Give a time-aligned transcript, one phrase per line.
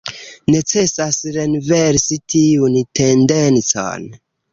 [0.53, 4.09] Necesas renversi tiun tendencon.